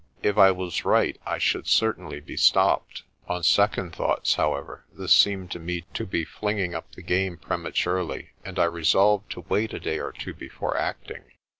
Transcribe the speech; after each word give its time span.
If 0.23 0.35
I 0.35 0.49
was 0.49 0.83
right, 0.83 1.21
I 1.27 1.37
should 1.37 1.67
certainly 1.67 2.19
be 2.19 2.35
stopped. 2.35 3.03
On 3.27 3.43
second 3.43 3.95
thoughts, 3.95 4.33
however, 4.33 4.83
this 4.91 5.13
seemed 5.13 5.51
to 5.51 5.59
me 5.59 5.81
to 5.93 6.07
be 6.07 6.25
flinging 6.25 6.73
up 6.73 6.91
the 6.95 7.03
game 7.03 7.37
prematurely, 7.37 8.31
and 8.43 8.57
I 8.57 8.65
resolved 8.65 9.29
to 9.33 9.45
wait 9.47 9.73
a 9.75 9.79
day 9.79 9.99
or 9.99 10.11
two 10.11 10.33
be 10.33 10.49
fore 10.49 10.75
acting. 10.75 11.25